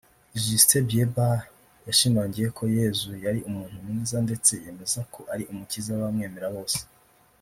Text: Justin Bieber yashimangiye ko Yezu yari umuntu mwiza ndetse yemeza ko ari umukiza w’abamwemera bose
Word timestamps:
Justin 0.43 0.83
Bieber 0.87 1.37
yashimangiye 1.87 2.47
ko 2.57 2.63
Yezu 2.77 3.11
yari 3.25 3.39
umuntu 3.49 3.75
mwiza 3.85 4.17
ndetse 4.25 4.51
yemeza 4.63 4.99
ko 5.13 5.19
ari 5.33 5.43
umukiza 5.51 5.89
w’abamwemera 5.93 6.49
bose 6.57 6.79